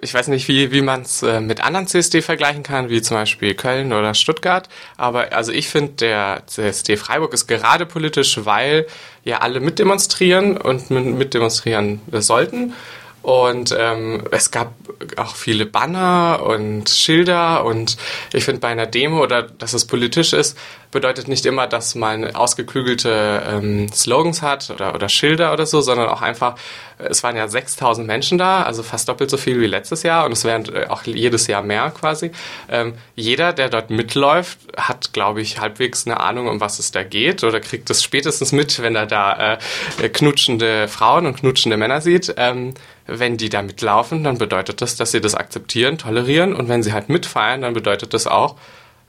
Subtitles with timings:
[0.00, 3.16] Ich weiß nicht, wie, wie man es äh, mit anderen CSD vergleichen kann, wie zum
[3.16, 4.68] Beispiel Köln oder Stuttgart.
[4.96, 8.86] Aber also ich finde, der CSD Freiburg ist gerade politisch, weil
[9.24, 12.74] ja alle mitdemonstrieren und mitdemonstrieren sollten.
[13.22, 14.74] Und ähm, es gab
[15.16, 17.96] auch viele Banner und Schilder und
[18.32, 20.56] ich finde bei einer Demo oder dass es politisch ist,
[20.90, 26.08] bedeutet nicht immer, dass man ausgeklügelte ähm, Slogans hat oder, oder Schilder oder so, sondern
[26.08, 26.54] auch einfach,
[26.98, 30.32] es waren ja 6000 Menschen da, also fast doppelt so viel wie letztes Jahr und
[30.32, 32.30] es werden äh, auch jedes Jahr mehr quasi.
[32.70, 37.02] Ähm, jeder, der dort mitläuft, hat, glaube ich, halbwegs eine Ahnung, um was es da
[37.02, 39.58] geht oder kriegt es spätestens mit, wenn er da
[40.00, 42.34] äh, knutschende Frauen und knutschende Männer sieht.
[42.36, 42.74] Ähm,
[43.08, 46.54] wenn die da mitlaufen, dann bedeutet das, dass sie das akzeptieren, tolerieren.
[46.54, 48.56] Und wenn sie halt mitfeiern, dann bedeutet das auch,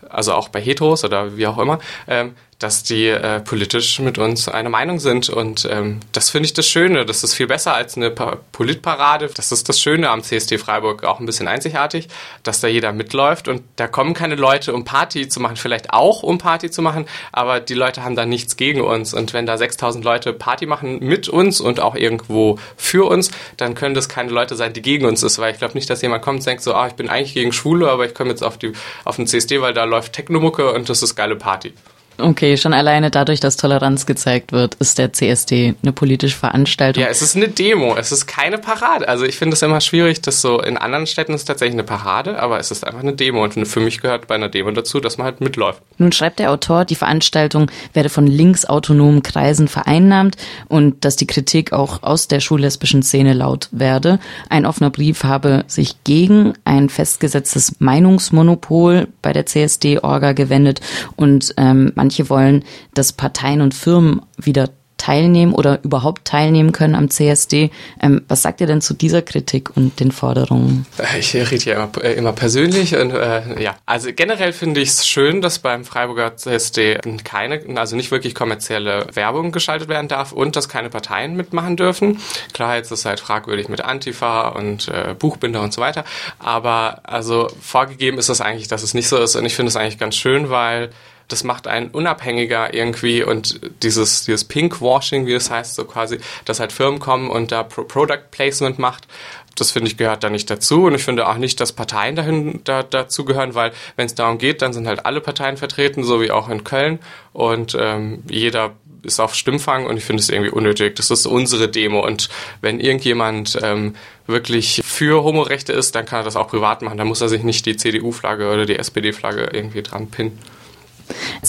[0.10, 4.50] also auch bei Heteros oder wie auch immer, ähm, dass die äh, politisch mit uns
[4.50, 5.30] eine Meinung sind.
[5.30, 7.06] Und ähm, das finde ich das Schöne.
[7.06, 9.30] Das ist viel besser als eine pa Politparade.
[9.34, 12.10] Das ist das Schöne am CSD Freiburg, auch ein bisschen einzigartig,
[12.44, 13.48] dass da jeder mitläuft.
[13.48, 17.06] Und da kommen keine Leute, um Party zu machen, vielleicht auch, um Party zu machen,
[17.32, 19.14] aber die Leute haben da nichts gegen uns.
[19.14, 23.74] Und wenn da 6000 Leute Party machen mit uns und auch irgendwo für uns, dann
[23.74, 25.40] können das keine Leute sein, die gegen uns ist.
[25.40, 27.54] Weil ich glaube nicht, dass jemand kommt und denkt so, ah, ich bin eigentlich gegen
[27.54, 28.74] Schwule, aber ich komme jetzt auf, die,
[29.06, 31.74] auf den CSD, weil da läuft Technomucke und das ist geile Party.
[32.20, 37.04] Okay, schon alleine dadurch, dass Toleranz gezeigt wird, ist der CSD eine politische Veranstaltung.
[37.04, 39.08] Ja, es ist eine Demo, es ist keine Parade.
[39.08, 42.40] Also ich finde es immer schwierig, dass so in anderen Städten ist tatsächlich eine Parade,
[42.40, 45.18] aber es ist einfach eine Demo und für mich gehört bei einer Demo dazu, dass
[45.18, 45.82] man halt mitläuft.
[45.98, 51.74] Nun schreibt der Autor, die Veranstaltung werde von linksautonomen Kreisen vereinnahmt und dass die Kritik
[51.74, 54.20] auch aus der schullesbischen Szene laut werde.
[54.50, 60.82] Ein offener Brief habe sich gegen ein festgesetztes Meinungsmonopol bei der CSD-Orga gewendet
[61.16, 62.66] und ähm, man Manche wollen,
[62.96, 67.72] dass Parteien und Firmen wieder teilnehmen oder überhaupt teilnehmen können am CSD.
[68.02, 70.86] Ähm, was sagt ihr denn zu dieser Kritik und den Forderungen?
[71.18, 75.08] Ich rede ja immer, äh, immer persönlich und äh, ja, also generell finde ich es
[75.08, 80.56] schön, dass beim Freiburger CSD keine, also nicht wirklich kommerzielle Werbung geschaltet werden darf und
[80.56, 82.20] dass keine Parteien mitmachen dürfen.
[82.54, 86.04] Klar, jetzt ist es halt fragwürdig mit Antifa und äh, Buchbinder und so weiter,
[86.40, 89.78] aber also vorgegeben ist es eigentlich, dass es nicht so ist und ich finde es
[89.78, 90.90] eigentlich ganz schön, weil
[91.30, 96.60] das macht einen unabhängiger irgendwie und dieses, dieses Pinkwashing, wie es heißt, so quasi, dass
[96.60, 99.08] halt Firmen kommen und da Pro Product Placement macht,
[99.56, 102.62] das finde ich gehört da nicht dazu und ich finde auch nicht, dass Parteien dahin
[102.64, 106.22] da, dazu gehören, weil wenn es darum geht, dann sind halt alle Parteien vertreten, so
[106.22, 107.00] wie auch in Köln
[107.34, 108.74] und ähm, jeder
[109.04, 110.96] ist auf Stimmfang und ich finde es irgendwie unnötig.
[110.96, 112.30] Das ist unsere Demo und
[112.62, 113.96] wenn irgendjemand ähm,
[114.28, 116.98] wirklich für Homorechte ist, dann kann er das auch privat machen.
[116.98, 120.38] Da muss er sich nicht die CDU-Flagge oder die SPD-Flagge irgendwie dran pinnen.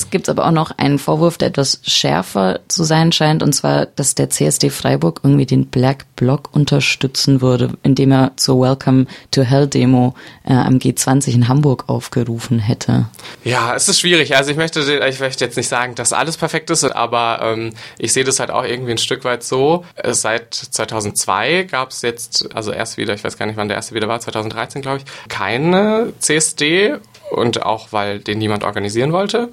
[0.01, 3.85] Es gibt aber auch noch einen Vorwurf, der etwas schärfer zu sein scheint, und zwar,
[3.85, 9.43] dass der CSD Freiburg irgendwie den Black Bloc unterstützen würde, indem er zur Welcome to
[9.43, 10.15] Hell Demo
[10.47, 13.09] äh, am G20 in Hamburg aufgerufen hätte.
[13.45, 14.35] Ja, es ist schwierig.
[14.35, 18.15] Also ich möchte, ich möchte jetzt nicht sagen, dass alles perfekt ist, aber ähm, ich
[18.15, 19.85] sehe das halt auch irgendwie ein Stück weit so.
[19.97, 23.77] Äh, seit 2002 gab es jetzt, also erst wieder, ich weiß gar nicht, wann der
[23.77, 26.95] erste wieder war, 2013 glaube ich, keine CSD
[27.31, 29.51] und auch weil den niemand organisieren wollte.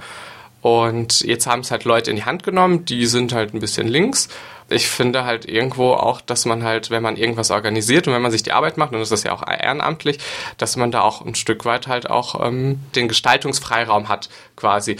[0.68, 3.88] Und jetzt haben es halt Leute in die Hand genommen, die sind halt ein bisschen
[3.88, 4.28] links.
[4.70, 8.32] Ich finde halt irgendwo auch, dass man halt, wenn man irgendwas organisiert und wenn man
[8.32, 10.20] sich die Arbeit macht, und das ist ja auch ehrenamtlich,
[10.58, 14.98] dass man da auch ein Stück weit halt auch ähm, den Gestaltungsfreiraum hat, quasi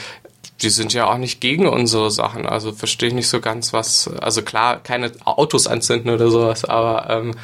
[0.62, 2.46] die sind ja auch nicht gegen unsere Sachen.
[2.46, 4.10] Also verstehe ich nicht so ganz, was.
[4.20, 7.36] Also klar, keine Autos anzünden oder sowas, aber ähm,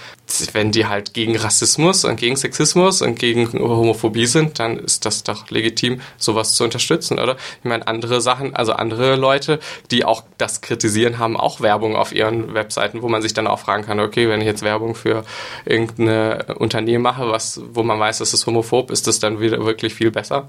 [0.53, 5.23] wenn die halt gegen Rassismus und gegen Sexismus und gegen Homophobie sind, dann ist das
[5.23, 7.35] doch legitim, sowas zu unterstützen, oder?
[7.59, 9.59] Ich meine, andere Sachen, also andere Leute,
[9.91, 13.59] die auch das kritisieren, haben auch Werbung auf ihren Webseiten, wo man sich dann auch
[13.59, 15.24] fragen kann, okay, wenn ich jetzt Werbung für
[15.66, 19.94] irgendeine Unternehmen mache, was, wo man weiß, dass es homophob, ist das dann wieder wirklich
[19.94, 20.47] viel besser?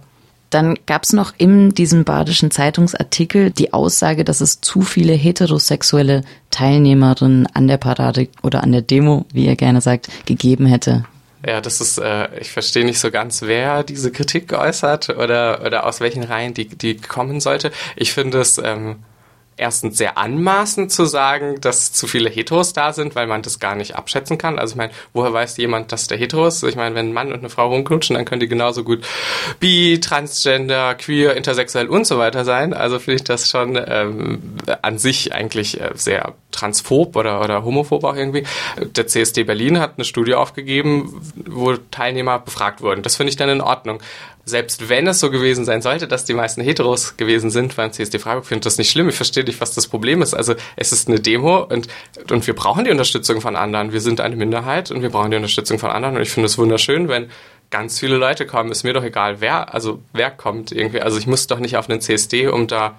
[0.50, 6.22] Dann gab es noch in diesem badischen Zeitungsartikel die Aussage, dass es zu viele heterosexuelle
[6.50, 11.06] Teilnehmerinnen an der Parade oder an der Demo, wie ihr gerne sagt, gegeben hätte.
[11.46, 15.86] Ja, das ist, äh, ich verstehe nicht so ganz, wer diese Kritik geäußert oder, oder
[15.86, 17.70] aus welchen Reihen die, die kommen sollte.
[17.96, 18.96] Ich finde es ähm,
[19.56, 23.74] erstens sehr anmaßend zu sagen, dass zu viele Heteros da sind, weil man das gar
[23.74, 24.58] nicht abschätzen kann.
[24.58, 26.62] Also ich meine, woher weiß jemand, dass der hetero ist?
[26.64, 29.04] Ich meine, wenn ein Mann und eine Frau rumknutschen, dann können die genauso gut
[29.60, 32.74] bi, transgender, queer, intersexuell und so weiter sein.
[32.74, 38.04] Also finde ich das schon ähm, an sich eigentlich äh, sehr transphob oder, oder homophob
[38.04, 38.44] auch irgendwie.
[38.78, 43.02] Der CSD Berlin hat eine Studie aufgegeben, wo Teilnehmer befragt wurden.
[43.02, 44.00] Das finde ich dann in Ordnung.
[44.46, 48.18] Selbst wenn es so gewesen sein sollte, dass die meisten Heteros gewesen sind beim CSD
[48.18, 49.08] Freiburg, finde ich das nicht schlimm.
[49.08, 50.34] Ich verstehe nicht, was das Problem ist.
[50.34, 51.88] Also es ist eine Demo und,
[52.30, 53.92] und wir brauchen die Unterstützung von anderen.
[53.92, 56.16] Wir sind eine Minderheit und wir brauchen die Unterstützung von anderen.
[56.16, 57.30] Und ich finde es wunderschön, wenn
[57.70, 58.70] ganz viele Leute kommen.
[58.70, 61.00] Ist mir doch egal, wer, also wer kommt irgendwie.
[61.00, 62.98] Also ich muss doch nicht auf einen CSD, um da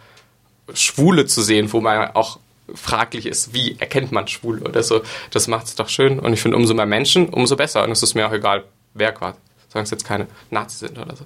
[0.73, 2.39] Schwule zu sehen, wo man auch
[2.73, 5.03] fraglich ist, wie erkennt man Schwule oder so.
[5.29, 6.17] Das macht es doch schön.
[6.17, 7.83] Und ich finde, umso mehr Menschen, umso besser.
[7.83, 8.63] Und es ist mir auch egal,
[8.95, 9.37] wer quasi
[9.75, 11.25] solange es jetzt keine Nazis sind oder so.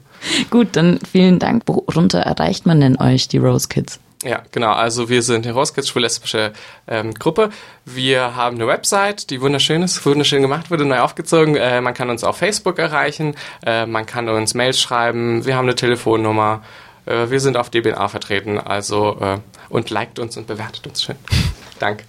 [0.49, 1.63] Gut, dann vielen Dank.
[1.67, 3.99] Worunter erreicht man denn euch, die Rose Kids?
[4.23, 4.71] Ja, genau.
[4.71, 6.51] Also wir sind die Rose Kids, schwul-lesbische
[6.87, 7.51] ähm, Gruppe.
[7.85, 11.55] Wir haben eine Website, die wunderschön ist, wunderschön gemacht wurde, neu aufgezogen.
[11.55, 13.35] Äh, man kann uns auf Facebook erreichen,
[13.65, 16.63] äh, man kann uns Mails schreiben, wir haben eine Telefonnummer,
[17.05, 19.37] äh, wir sind auf DBNA vertreten, also äh,
[19.69, 21.15] und liked uns und bewertet uns schön.
[21.79, 22.03] Danke.